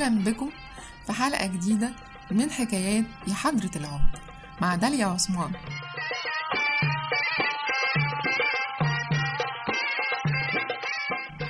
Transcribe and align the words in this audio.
أهلا 0.00 0.24
بكم 0.24 0.50
في 1.06 1.12
حلقة 1.12 1.46
جديدة 1.46 1.92
من 2.30 2.50
حكايات 2.50 3.04
يا 3.28 3.34
حضرة 3.34 3.70
العمر 3.76 4.10
مع 4.60 4.74
داليا 4.74 5.06
عثمان. 5.06 5.52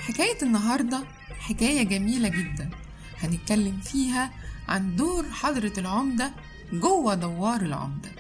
حكاية 0.09 0.43
النهاردة 0.43 1.05
حكاية 1.41 1.83
جميلة 1.83 2.29
جدا. 2.29 2.71
هنتكلم 3.23 3.80
فيها 3.80 4.30
عن 4.69 4.96
دور 4.96 5.30
حضرة 5.30 5.73
العمدة 5.79 6.32
جوه 6.73 7.15
دوار 7.15 7.60
العمدة 7.60 8.10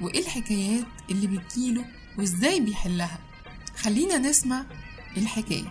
وإيه 0.00 0.20
الحكايات 0.20 0.86
اللي 1.10 1.26
بتجيله 1.26 1.84
وإزاي 2.18 2.60
بيحلها. 2.60 3.18
خلينا 3.76 4.18
نسمع 4.18 4.64
حضرة 5.16 5.70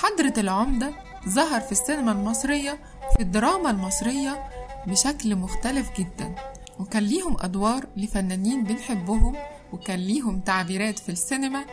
حضرة 0.00 0.32
العمدة 0.38 0.92
ظهر 1.28 1.60
في 1.60 1.72
السينما 1.72 2.12
المصرية 2.12 2.78
في 3.16 3.22
الدراما 3.22 3.70
المصرية 3.70 4.48
بشكل 4.86 5.36
مختلف 5.36 5.90
جدا. 5.98 6.34
وكان 6.80 7.02
ليهم 7.02 7.36
أدوار 7.40 7.86
لفنانين 7.96 8.64
بنحبهم 8.64 9.36
وكان 9.72 9.98
ليهم 9.98 10.40
تعبيرات 10.40 10.98
في 10.98 11.08
السينما 11.08 11.64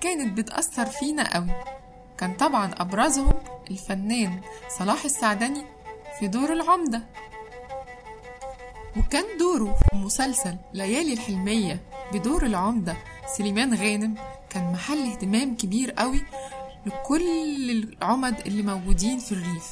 كانت 0.00 0.38
بتأثر 0.38 0.86
فينا 0.86 1.34
قوي. 1.34 1.50
كان 2.18 2.34
طبعا 2.34 2.70
أبرزهم 2.78 3.34
الفنان 3.70 4.40
صلاح 4.78 5.04
السعدني 5.04 5.64
في 6.18 6.28
دور 6.28 6.52
العمدة. 6.52 7.02
وكان 8.96 9.24
دوره 9.38 9.72
في 9.72 9.96
مسلسل 9.96 10.56
ليالي 10.72 11.12
الحلمية 11.12 11.80
بدور 12.12 12.46
العمدة 12.46 12.96
سليمان 13.36 13.74
غانم 13.74 14.14
كان 14.50 14.72
محل 14.72 15.10
اهتمام 15.10 15.56
كبير 15.56 15.90
قوي 15.90 16.20
لكل 16.86 17.70
العمد 17.70 18.38
اللي 18.46 18.62
موجودين 18.62 19.18
في 19.18 19.32
الريف. 19.32 19.66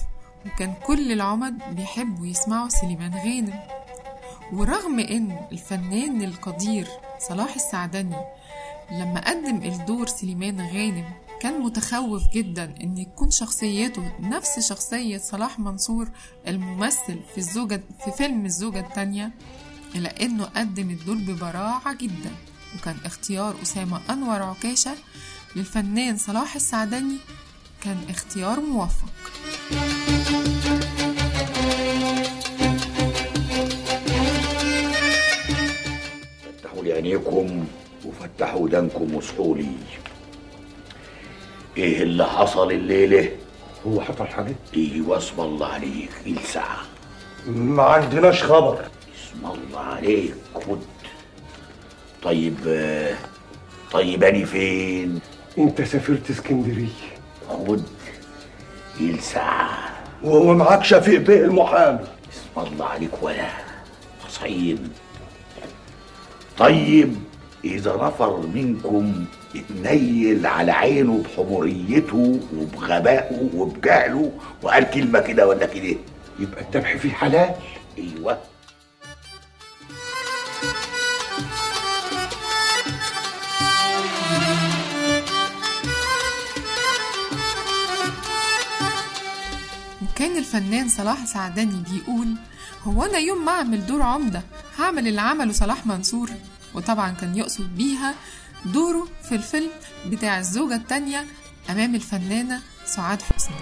وكان 0.46 0.74
كل 0.86 1.12
العمد 1.12 1.58
بيحبوا 1.76 2.26
يسمعوا 2.26 2.68
سليمان 2.68 3.14
غانم. 3.14 3.60
ورغم 4.52 5.00
إن 5.00 5.38
الفنان 5.52 6.22
القدير 6.22 6.88
صلاح 7.28 7.54
السعدني 7.54 8.16
لما 8.92 9.20
قدم 9.30 9.56
الدور 9.62 10.06
سليمان 10.06 10.60
غانم 10.60 11.04
كان 11.40 11.60
متخوف 11.60 12.22
جدا 12.34 12.74
إن 12.80 12.98
يكون 12.98 13.30
شخصيته 13.30 14.12
نفس 14.20 14.68
شخصية 14.68 15.18
صلاح 15.18 15.58
منصور 15.58 16.08
الممثل 16.48 17.20
في 17.32 17.38
الزوجة 17.38 17.82
في 18.04 18.10
فيلم 18.10 18.44
الزوجة 18.44 18.80
التانية 18.80 19.30
إلا 19.94 20.22
إنه 20.22 20.44
قدم 20.44 20.90
الدور 20.90 21.16
ببراعة 21.16 21.94
جدا. 21.94 22.30
وكان 22.78 22.96
اختيار 23.04 23.54
أسامة 23.62 24.00
أنور 24.10 24.42
عكاشة 24.42 24.94
للفنان 25.56 26.16
صلاح 26.16 26.54
السعدني 26.54 27.16
كان 27.84 27.98
اختيار 28.10 28.60
موفق. 28.60 29.08
فتحوا 36.44 36.82
لي 36.82 36.92
عينيكم 36.92 37.66
وفتحوا 38.04 38.60
ودانكم 38.60 39.14
وصحوا 39.14 39.56
لي. 39.56 39.72
إيه 41.76 42.02
اللي 42.02 42.26
حصل 42.26 42.72
الليلة؟ 42.72 43.36
هو 43.86 44.00
حصل 44.00 44.26
حاجة؟ 44.26 44.54
إيه 44.74 45.16
اسم 45.18 45.40
الله 45.40 45.66
عليك 45.66 46.10
الساعة 46.26 46.80
ما 47.46 47.82
عندناش 47.82 48.42
خبر. 48.42 48.80
اسم 48.80 49.46
الله 49.46 49.80
عليك 49.80 50.34
خد. 50.54 50.80
طيب 52.22 52.56
طيب 53.92 54.24
اني 54.24 54.46
فين؟ 54.46 55.20
انت 55.64 55.82
سافرت 55.82 56.30
اسكندرية. 56.30 56.88
خد 57.48 57.82
الساعة. 59.00 59.78
وهو 60.22 60.54
معاك 60.54 60.84
شفيق 60.84 61.20
بيه 61.20 61.44
المحامي. 61.44 61.98
اسم 62.32 62.72
الله 62.72 62.86
عليك 62.86 63.22
ولا 63.22 63.48
حصين 64.26 64.90
طيب 66.58 67.14
إذا 67.64 67.96
نفر 67.96 68.36
منكم 68.54 69.24
اتنيل 69.56 70.46
على 70.46 70.72
عينه 70.72 71.22
بحموريته 71.24 72.40
وبغبائه 72.56 73.48
وبجهله 73.54 74.32
وقال 74.62 74.90
كلمة 74.90 75.20
كده 75.20 75.46
ولا 75.48 75.66
كده. 75.66 75.96
يبقى 76.38 76.60
الذبح 76.60 76.96
فيه 76.96 77.10
حلال. 77.10 77.50
أيوه. 77.98 78.38
الفنان 90.54 90.88
صلاح 90.88 91.24
سعدني 91.24 91.84
بيقول 91.90 92.28
هو 92.84 93.04
أنا 93.04 93.18
يوم 93.18 93.44
ما 93.44 93.52
أعمل 93.52 93.86
دور 93.86 94.02
عمدة 94.02 94.42
هعمل 94.78 95.08
اللي 95.08 95.20
عمله 95.20 95.52
صلاح 95.52 95.86
منصور. 95.86 96.30
وطبعا 96.74 97.10
كان 97.10 97.36
يقصد 97.36 97.76
بيها 97.76 98.14
دوره 98.64 99.08
في 99.28 99.34
الفيلم 99.34 99.70
بتاع 100.06 100.38
الزوجة 100.38 100.74
التانية 100.74 101.24
أمام 101.70 101.94
الفنانة 101.94 102.60
سعاد 102.84 103.22
حسني. 103.22 103.56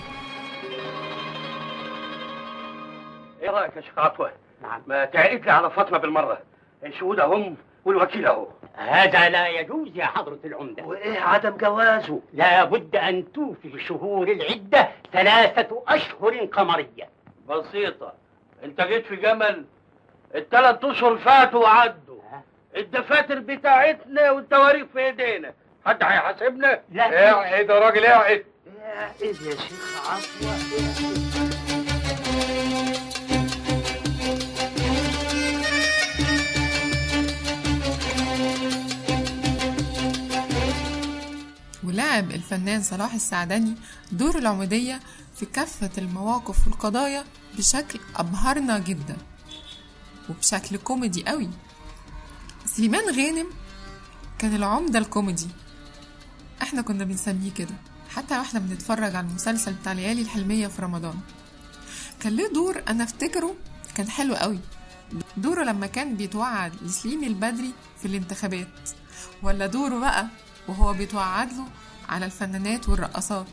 إيه 3.42 3.50
رأيك 3.50 3.76
يا 3.76 3.80
شيخ 3.80 3.98
عطوه؟ 3.98 4.32
نعم 4.62 4.82
ما 4.86 5.04
تعرف 5.04 5.44
لي 5.44 5.50
على 5.50 5.70
فاطمة 5.70 5.98
بالمرة. 5.98 6.38
الشهود 6.84 7.18
اهم 7.18 7.56
والوكيل 7.84 8.26
أهو. 8.26 8.48
هذا 8.78 9.28
لا 9.28 9.48
يجوز 9.48 9.88
يا 9.94 10.04
حضرة 10.04 10.38
العمدة. 10.44 10.82
وإيه 10.84 11.20
عدم 11.20 11.56
جوازه؟ 11.56 12.20
لا 12.32 12.64
بد 12.64 12.96
أن 12.96 13.32
توفي 13.32 13.78
شهور 13.78 14.28
العدة 14.28 14.88
ثلاثة 15.12 15.82
أشهر 15.88 16.44
قمرية. 16.44 17.08
بسيطة. 17.48 18.12
أنت 18.64 18.80
جيت 18.80 19.06
في 19.06 19.16
جمل. 19.16 19.64
الثلاث 20.34 20.84
أشهر 20.84 21.18
فاتوا 21.18 21.62
وعدوا 21.62 22.18
الدفاتر 22.76 23.38
بتاعتنا 23.38 24.30
والتواريخ 24.30 24.86
في 24.92 25.06
ايدينا. 25.06 25.54
حد 25.86 26.02
هيحاسبنا؟ 26.02 26.80
لا. 26.92 27.30
اقعد 27.30 27.70
يا 27.70 27.78
راجل 27.78 28.06
اقعد 28.06 28.44
اقعد 28.84 29.22
يا 29.22 29.32
شيخ؟ 29.32 30.10
عطوه 30.10 31.27
ولعب 41.98 42.30
الفنان 42.30 42.82
صلاح 42.82 43.14
السعدني 43.14 43.74
دور 44.12 44.38
العمودية 44.38 45.00
في 45.36 45.46
كافة 45.46 45.90
المواقف 45.98 46.66
والقضايا 46.66 47.24
بشكل 47.56 48.00
أبهرنا 48.16 48.78
جدا 48.78 49.16
وبشكل 50.30 50.76
كوميدي 50.76 51.24
قوي. 51.24 51.50
سليمان 52.66 53.04
غانم 53.04 53.46
كان 54.38 54.54
العمدة 54.54 54.98
الكوميدي. 54.98 55.48
إحنا 56.62 56.82
كنا 56.82 57.04
بنسميه 57.04 57.50
كده 57.50 57.74
حتى 58.10 58.38
وإحنا 58.38 58.60
بنتفرج 58.60 59.14
على 59.14 59.26
المسلسل 59.26 59.72
بتاع 59.72 59.92
ليالي 59.92 60.22
الحلمية 60.22 60.66
في 60.66 60.82
رمضان. 60.82 61.20
كان 62.20 62.36
له 62.36 62.48
دور 62.52 62.82
أنا 62.88 63.04
أفتكره 63.04 63.54
كان 63.94 64.08
حلو 64.10 64.34
قوي. 64.34 64.58
دوره 65.36 65.64
لما 65.64 65.86
كان 65.86 66.16
بيتوعد 66.16 66.72
لسليم 66.82 67.24
البدري 67.24 67.72
في 68.00 68.08
الانتخابات 68.08 68.90
ولا 69.42 69.66
دوره 69.66 69.98
بقى 69.98 70.28
وهو 70.68 70.92
بيتوعد 70.92 71.52
له 71.52 71.66
على 72.08 72.24
الفنانات 72.26 72.88
والرقصات. 72.88 73.46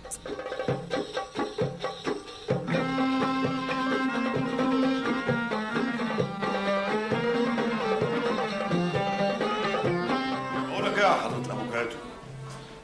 إيه 10.98 11.02
يا 11.04 11.10
حضرة 11.10 11.38
الافوكاتو 11.46 11.96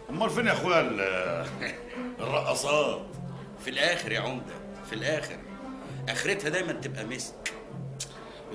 أمال 0.09 0.29
فين 0.29 0.47
يا 0.47 0.53
أخويا 0.53 0.79
ال- 0.81 1.45
الرقصات؟ 2.24 3.01
في 3.63 3.69
الآخر 3.69 4.12
يا 4.12 4.19
عمدة 4.19 4.53
في 4.89 4.94
الآخر. 4.95 5.38
آخرتها 6.09 6.50
دايما 6.50 6.71
تبقى 6.71 7.06
مسك. 7.06 7.53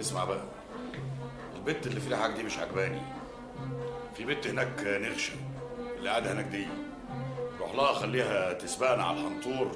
اسمع 0.00 0.24
بقى 0.24 0.44
البت 1.56 1.86
اللي 1.86 2.00
في 2.00 2.08
الحاج 2.08 2.32
دي 2.36 2.42
مش 2.42 2.58
عجباني. 2.58 3.00
في 4.16 4.24
بنت 4.24 4.46
هناك 4.46 4.80
نغشة 4.84 5.34
اللي 5.98 6.10
قاعدة 6.10 6.32
هناك 6.32 6.44
دي. 6.44 6.66
روح 7.66 7.74
لها 7.74 7.92
خليها 7.92 8.52
تسبقنا 8.52 9.04
على 9.04 9.20
الحنطور 9.20 9.70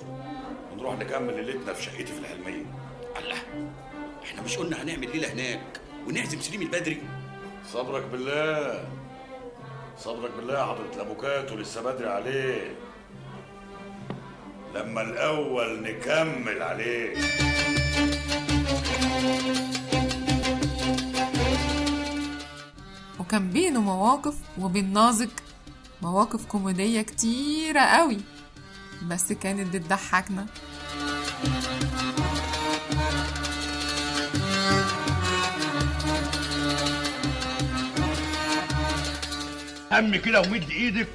ونروح 0.72 0.98
نكمل 0.98 1.44
ليلتنا 1.44 1.72
في 1.72 1.82
شقتي 1.82 2.06
في 2.06 2.18
الحلمية. 2.18 2.64
الله 3.18 3.36
إحنا 4.24 4.42
مش 4.42 4.56
قلنا 4.56 4.82
هنعمل 4.82 5.12
ليلة 5.12 5.32
هناك 5.32 5.80
ونعزم 6.08 6.40
سليم 6.40 6.62
البدري؟ 6.62 7.02
صبرك 7.72 8.02
بالله. 8.02 8.84
صبرك 9.98 10.30
بالله 10.36 10.58
يا 10.58 10.64
حضرة 10.64 10.90
الأبوكات 10.94 11.52
ولسه 11.52 11.82
بدري 11.82 12.08
عليه. 12.08 12.74
لما 14.74 15.02
الأول 15.02 15.82
نكمل 15.82 16.62
عليه. 16.62 17.16
وكان 23.20 23.50
بينه 23.50 23.80
مواقف 23.80 24.34
وبين 24.60 24.92
نازك 24.92 25.30
مواقف 26.02 26.46
كوميدية 26.46 27.02
كتيرة 27.02 27.80
قوي. 27.80 28.18
بس 29.02 29.32
كانت 29.32 29.74
بتضحكنا. 29.76 30.46
هم 39.92 40.16
كده 40.16 40.40
ومد 40.40 40.70
إيدك 40.70 41.08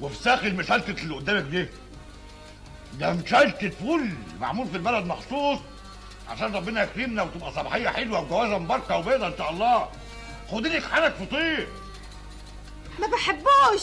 وفساخ 0.00 0.44
المشلتت 0.44 0.98
اللي 0.98 1.14
قدامك 1.14 1.42
دي. 1.42 1.68
ده 2.98 3.12
مشلتت 3.12 3.74
فل 3.74 4.10
معمول 4.40 4.66
في 4.68 4.76
البلد 4.76 5.06
مخصوص 5.06 5.58
عشان 6.28 6.54
ربنا 6.56 6.82
يكرمنا 6.82 7.22
وتبقى 7.22 7.52
صباحية 7.52 7.88
حلوة 7.88 8.20
وجوازة 8.20 8.58
مباركة 8.58 8.96
وبيضة 8.96 9.26
إن 9.26 9.34
شاء 9.38 9.50
الله. 9.50 9.88
خدي 10.50 10.68
لك 10.68 10.84
حالك 10.84 11.14
فطير 11.14 11.68
ما 13.00 13.06
بحبوش. 13.06 13.82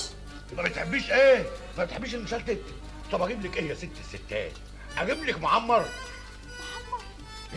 ما 0.57 0.63
بتحبيش 0.63 1.11
إيه؟ 1.11 1.45
ما 1.77 1.85
بتحبيش 1.85 2.15
المشلتت؟ 2.15 2.61
طب 3.11 3.21
أجيب 3.21 3.45
لك 3.45 3.57
إيه 3.57 3.69
يا 3.69 3.75
ست 3.75 3.89
الستات؟ 3.99 4.51
أجيب 4.97 5.23
لك 5.23 5.39
معمر 5.41 5.85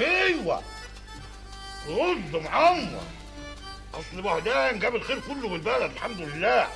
أيوه 0.01 0.63
رز 1.89 2.35
معمر 2.45 3.03
اصل 3.95 4.23
بهدان 4.23 4.79
جاب 4.79 4.97
الخير 4.97 5.21
كله 5.21 5.49
بالبلد 5.49 5.91
الحمد 5.93 6.21
لله 6.21 6.69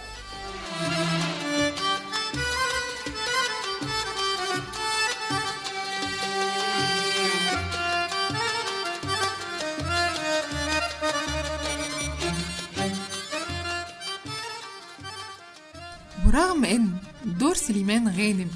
ورغم 16.41 16.65
إن 16.65 16.97
دور 17.25 17.55
سليمان 17.55 18.09
غانم 18.09 18.49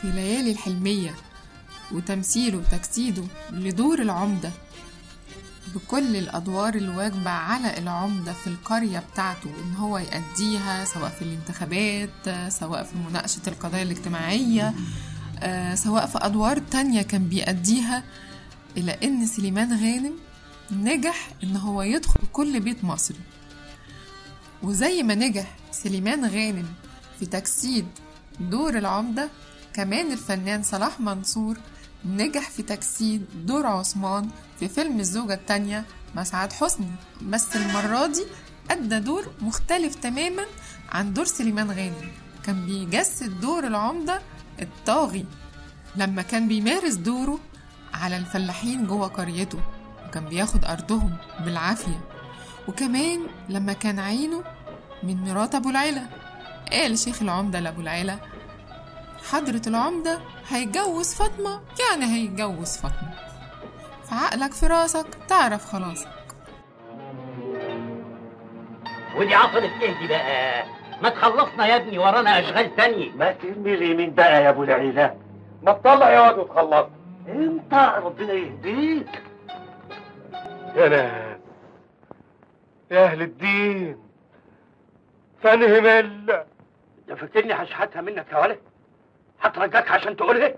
في 0.00 0.10
ليالي 0.10 0.50
الحلمية 0.52 1.14
وتمثيله 1.92 2.58
وتجسيده 2.58 3.24
لدور 3.52 4.02
العمدة 4.02 4.50
بكل 5.74 6.16
الأدوار 6.16 6.74
الواجبة 6.74 7.30
على 7.30 7.78
العمدة 7.78 8.32
في 8.32 8.46
القرية 8.46 8.98
بتاعته 9.12 9.50
إن 9.64 9.74
هو 9.76 9.98
يأديها 9.98 10.84
سواء 10.84 11.10
في 11.10 11.22
الانتخابات 11.22 12.50
سواء 12.52 12.84
في 12.84 12.96
مناقشة 13.08 13.40
القضايا 13.46 13.82
الاجتماعية 13.82 14.74
آه، 15.38 15.74
سواء 15.74 16.06
في 16.06 16.18
أدوار 16.22 16.58
تانية 16.58 17.02
كان 17.02 17.24
بيأديها 17.24 18.02
إلى 18.76 18.96
إن 19.04 19.26
سليمان 19.26 19.72
غانم 19.72 20.12
نجح 20.72 21.30
إن 21.44 21.56
هو 21.56 21.82
يدخل 21.82 22.20
كل 22.32 22.60
بيت 22.60 22.84
مصري. 22.84 23.20
وزي 24.62 25.02
ما 25.02 25.14
نجح 25.14 25.56
سليمان 25.72 26.24
غانم 26.24 26.66
في 27.20 27.26
تجسيد 27.26 27.86
دور 28.40 28.78
العمدة 28.78 29.28
كمان 29.74 30.12
الفنان 30.12 30.62
صلاح 30.62 31.00
منصور 31.00 31.56
نجح 32.04 32.50
في 32.50 32.62
تجسيد 32.62 33.26
دور 33.46 33.66
عثمان 33.66 34.28
في 34.60 34.68
فيلم 34.68 35.00
الزوجة 35.00 35.34
التانية 35.34 35.84
مع 36.14 36.24
سعاد 36.24 36.52
حسني. 36.52 36.90
بس 37.22 37.56
المرة 37.56 38.06
دي 38.06 38.24
أدى 38.70 38.98
دور 38.98 39.26
مختلف 39.40 39.94
تماما 39.94 40.42
عن 40.92 41.12
دور 41.12 41.24
سليمان 41.24 41.70
غانم. 41.70 42.12
كان 42.44 42.66
بيجسد 42.66 43.40
دور 43.40 43.66
العمدة 43.66 44.20
الطاغي 44.62 45.26
لما 45.96 46.22
كان 46.22 46.48
بيمارس 46.48 46.94
دوره 46.94 47.38
على 47.94 48.16
الفلاحين 48.16 48.86
جوه 48.86 49.06
قريته 49.06 49.60
وكان 50.08 50.24
بياخد 50.24 50.64
أرضهم 50.64 51.16
بالعافية. 51.44 52.00
وكمان 52.68 53.26
لما 53.48 53.72
كان 53.72 53.98
عينه 53.98 54.44
من 55.02 55.16
مرات 55.16 55.54
أبو 55.54 55.70
العلا 55.70 56.19
قال 56.72 56.98
شيخ 56.98 57.22
العمدة 57.22 57.60
لأبو 57.60 57.80
العلا 57.80 58.16
حضرة 59.30 59.62
العمدة 59.66 60.18
هيتجوز 60.48 61.14
فاطمة 61.14 61.60
يعني 61.90 62.04
هيتجوز 62.14 62.76
فاطمة. 62.76 63.14
فعقلك 64.04 64.52
في 64.52 64.66
راسك 64.66 65.06
تعرف 65.28 65.64
خلاصك 65.66 66.08
ودي 69.16 69.34
عطلت 69.34 69.70
إيه 69.82 69.98
دي 69.98 70.06
بقى؟ 70.06 70.64
ما 71.02 71.08
تخلصنا 71.08 71.66
يا 71.66 71.76
ابني 71.76 71.98
ورانا 71.98 72.40
أشغال 72.40 72.76
تانية. 72.76 73.12
ما 73.12 73.32
ترمي 73.32 73.74
اليمين 73.74 74.14
بقى 74.14 74.44
يا 74.44 74.48
أبو 74.48 74.62
العيلة؟ 74.62 75.16
ما 75.62 75.72
تطلع 75.72 76.10
يا 76.10 76.20
واد 76.20 76.38
وتخلص. 76.38 76.86
أنت 77.28 77.74
ربنا 78.04 78.32
يهديك. 78.32 79.22
يا 80.76 80.88
ناس 80.88 81.38
يا 82.90 83.04
أهل 83.04 83.22
الدين. 83.22 83.98
فانهم 85.42 85.86
الا 85.86 86.46
انت 86.98 87.18
فاكرني 87.18 87.52
هشحتها 87.52 88.02
منك 88.02 88.26
يا 88.32 88.38
ولد 88.38 88.58
هترجاك 89.40 89.90
عشان 89.90 90.16
تقولها؟ 90.16 90.54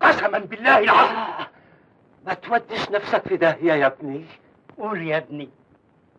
قسما 0.00 0.38
بالله 0.38 0.78
العظيم. 0.78 1.46
ما 2.26 2.34
توديش 2.34 2.90
نفسك 2.90 3.28
في 3.28 3.36
داهية 3.36 3.72
يا 3.72 3.86
ابني. 3.86 4.24
قول 4.78 5.02
يا 5.02 5.16
ابني 5.16 5.48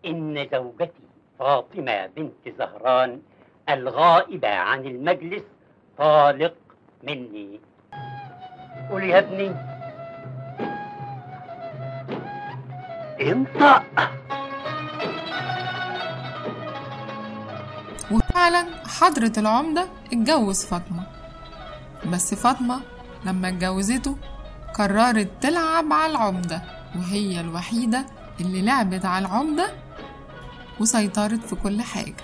إن 0.06 0.48
زوجتي 0.52 1.04
فاطمة 1.40 2.06
بنت 2.06 2.50
زهران 2.58 3.22
الغائبة 3.70 4.56
عن 4.56 4.86
المجلس 4.86 5.44
طالق 5.98 6.54
مني. 7.04 7.60
قول 8.90 9.04
يا 9.04 9.20
ابني. 9.20 9.56
انت 13.22 13.82
وفعلا 18.34 18.66
حضرة 18.88 19.32
العمدة 19.38 19.88
اتجوز 20.14 20.66
فاطمة. 20.66 21.08
بس 22.06 22.34
فاطمة 22.34 22.82
لما 23.26 23.48
اتجوزته 23.48 24.18
قررت 24.74 25.32
تلعب 25.42 25.94
على 25.94 26.12
العمدة 26.12 26.62
وهي 26.96 27.42
الوحيدة 27.42 28.06
اللي 28.40 28.62
لعبت 28.62 29.06
على 29.06 29.26
العمدة 29.26 29.74
وسيطرت 30.80 31.44
في 31.46 31.56
كل 31.56 31.82
حاجة. 31.82 32.16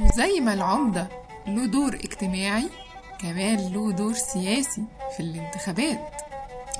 وزي 0.00 0.40
ما 0.40 0.54
العمدة 0.54 1.08
له 1.46 1.66
دور 1.66 1.94
اجتماعي 1.94 2.68
كمان 3.18 3.72
له 3.72 3.92
دور 3.92 4.14
سياسي 4.14 4.84
في 5.16 5.20
الانتخابات. 5.22 6.10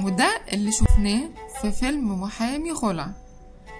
وده 0.02 0.40
اللي 0.52 0.72
شفناه 0.72 1.28
في 1.60 1.70
فيلم 1.72 2.20
محامي 2.20 2.74
خلع 2.74 3.08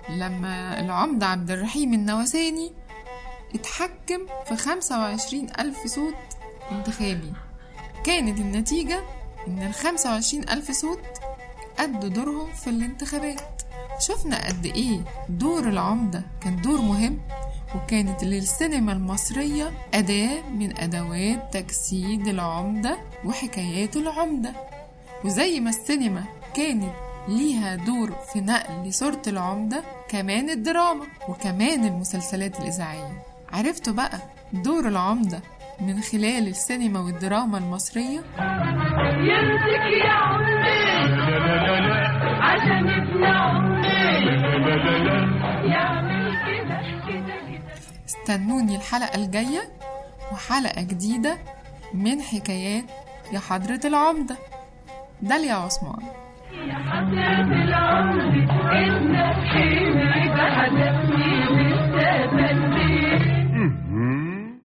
لما 0.09 0.81
العمدة 0.81 1.27
عبد 1.27 1.51
الرحيم 1.51 1.95
النواساني 1.95 2.73
اتحكم 3.55 4.27
في 4.49 4.57
25 4.57 5.47
ألف 5.59 5.87
صوت 5.87 6.15
انتخابي. 6.73 7.33
كانت 8.05 8.39
النتيجة 8.41 9.01
إن 9.49 9.63
ال 9.63 9.75
25 9.75 10.49
ألف 10.49 10.71
صوت 10.71 11.01
أدوا 11.79 12.09
دورهم 12.09 12.53
في 12.53 12.71
الانتخابات. 12.71 13.41
شفنا 13.99 14.47
قد 14.47 14.67
إيه 14.67 15.01
دور 15.29 15.69
العمدة 15.69 16.23
كان 16.41 16.57
دور 16.63 16.81
مهم 16.81 17.21
وكانت 17.75 18.25
للسينما 18.25 18.93
المصرية 18.93 19.71
أداة 19.95 20.43
من 20.59 20.79
أدوات 20.79 21.53
تجسيد 21.53 22.27
العمدة 22.29 22.99
وحكايات 23.25 23.97
العمدة. 23.97 24.53
وزي 25.25 25.61
ما 25.61 25.71
السينما 25.71 26.25
كانت 26.55 26.93
ليها 27.29 27.75
دور 27.77 28.11
في 28.33 28.41
نقل 28.41 28.93
صورة 28.93 29.23
العمدة 29.27 29.83
كمان 30.09 30.51
الدراما 30.51 31.05
وكمان 31.29 31.85
المسلسلات 31.85 32.61
الإذاعية. 32.61 33.23
عرفتوا 33.53 33.93
بقى 33.93 34.19
دور 34.53 34.89
العمدة 34.89 35.41
من 35.81 36.01
خلال 36.01 36.49
السينما 36.49 37.01
والدراما 37.01 37.59
المصرية؟ 37.59 38.21
يمسك 39.19 39.85
يا 40.05 40.11
عمي 40.11 40.55
عشان 42.41 42.89
ابن 42.91 43.25
عمي 43.25 43.85
يعمل 45.71 46.14
استنوني 48.07 48.77
الحلقة 48.77 49.15
الجاية 49.15 49.69
وحلقة 50.33 50.83
جديدة 50.83 51.39
من 51.95 52.23
حكايات 52.23 52.85
يا 53.33 53.39
حضرة 53.39 53.81
العمدة. 53.85 54.37
داليا 55.23 55.55
عثمان. 55.55 56.03
يا 56.53 56.75
حضرة 56.75 57.63
العمر 57.65 58.25
إنك 58.73 59.55